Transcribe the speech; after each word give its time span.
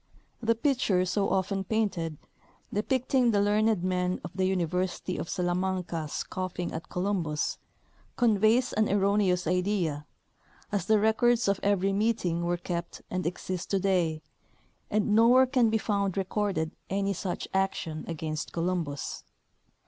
The 0.41 0.55
picture 0.55 1.05
so 1.05 1.29
often 1.29 1.63
painted, 1.63 2.17
depicting 2.73 3.29
the 3.29 3.39
learned 3.39 3.83
men 3.83 4.19
of 4.23 4.31
the 4.33 4.45
Uni 4.47 4.65
versity 4.65 5.19
of 5.19 5.29
Salamanca 5.29 6.07
scoffing 6.07 6.71
at 6.73 6.89
Columbus, 6.89 7.59
conveys 8.15 8.73
an 8.73 8.87
erro 8.87 9.15
neous 9.15 9.45
idea, 9.45 10.07
as 10.71 10.87
the 10.87 10.97
records 10.97 11.47
of 11.47 11.59
every 11.61 11.93
meeting 11.93 12.41
Avere 12.41 12.63
kept 12.63 13.03
and 13.11 13.27
exist 13.27 13.69
to 13.69 13.79
day, 13.79 14.23
and 14.89 15.13
nowhere 15.13 15.45
can 15.45 15.69
be 15.69 15.77
found 15.77 16.17
recorded 16.17 16.71
any 16.89 17.13
such 17.13 17.47
action 17.53 18.03
against 18.07 18.51
Columbus. 18.51 19.23